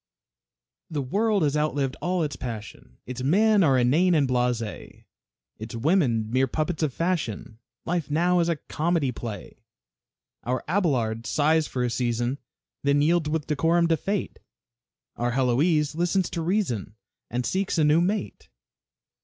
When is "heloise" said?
15.33-15.93